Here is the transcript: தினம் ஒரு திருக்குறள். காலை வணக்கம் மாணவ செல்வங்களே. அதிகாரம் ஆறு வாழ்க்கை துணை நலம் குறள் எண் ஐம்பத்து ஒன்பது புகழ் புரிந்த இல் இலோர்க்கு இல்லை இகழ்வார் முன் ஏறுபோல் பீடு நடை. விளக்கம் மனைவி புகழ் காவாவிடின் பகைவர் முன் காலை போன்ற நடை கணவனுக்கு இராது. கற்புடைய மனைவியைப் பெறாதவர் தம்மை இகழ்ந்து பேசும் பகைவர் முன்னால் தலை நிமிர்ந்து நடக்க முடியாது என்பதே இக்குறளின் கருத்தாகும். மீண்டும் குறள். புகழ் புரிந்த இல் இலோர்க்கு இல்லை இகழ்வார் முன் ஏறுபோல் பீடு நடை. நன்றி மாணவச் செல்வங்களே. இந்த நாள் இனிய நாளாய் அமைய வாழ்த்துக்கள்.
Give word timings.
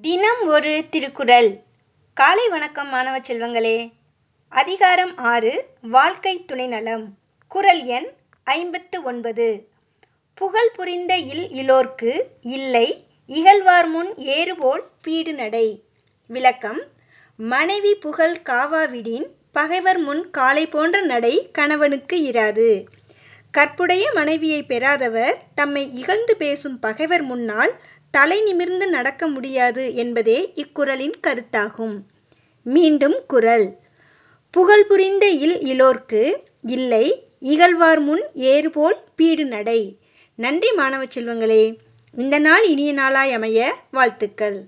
தினம் 0.00 0.46
ஒரு 0.46 0.84
திருக்குறள். 0.90 1.58
காலை 2.14 2.48
வணக்கம் 2.48 2.88
மாணவ 2.88 3.18
செல்வங்களே. 3.18 3.92
அதிகாரம் 4.48 5.16
ஆறு 5.16 5.66
வாழ்க்கை 5.82 6.44
துணை 6.44 6.66
நலம் 6.66 7.14
குறள் 7.48 7.82
எண் 7.82 8.08
ஐம்பத்து 8.44 9.02
ஒன்பது 9.02 9.68
புகழ் 10.34 10.70
புரிந்த 10.70 11.16
இல் 11.16 11.48
இலோர்க்கு 11.48 12.22
இல்லை 12.42 13.04
இகழ்வார் 13.26 13.88
முன் 13.88 14.14
ஏறுபோல் 14.16 14.84
பீடு 15.02 15.34
நடை. 15.34 15.82
விளக்கம் 16.26 16.80
மனைவி 17.36 17.94
புகழ் 17.94 18.40
காவாவிடின் 18.44 19.26
பகைவர் 19.52 19.98
முன் 19.98 20.30
காலை 20.30 20.66
போன்ற 20.66 21.00
நடை 21.00 21.50
கணவனுக்கு 21.52 22.30
இராது. 22.30 22.84
கற்புடைய 23.52 24.10
மனைவியைப் 24.14 24.68
பெறாதவர் 24.68 25.34
தம்மை 25.54 25.94
இகழ்ந்து 25.94 26.36
பேசும் 26.36 26.78
பகைவர் 26.78 27.22
முன்னால் 27.22 27.80
தலை 28.10 28.42
நிமிர்ந்து 28.42 28.88
நடக்க 28.88 29.26
முடியாது 29.26 29.94
என்பதே 29.94 30.52
இக்குறளின் 30.54 31.12
கருத்தாகும். 31.22 31.96
மீண்டும் 32.62 33.14
குறள். 33.26 33.76
புகழ் 34.50 34.86
புரிந்த 34.86 35.28
இல் 35.28 35.58
இலோர்க்கு 35.58 36.34
இல்லை 36.62 37.28
இகழ்வார் 37.40 38.00
முன் 38.00 38.22
ஏறுபோல் 38.34 39.04
பீடு 39.16 39.44
நடை. 39.44 39.98
நன்றி 40.36 40.72
மாணவச் 40.72 41.18
செல்வங்களே. 41.18 41.76
இந்த 42.14 42.38
நாள் 42.38 42.66
இனிய 42.66 42.92
நாளாய் 42.92 43.32
அமைய 43.32 43.74
வாழ்த்துக்கள். 43.90 44.58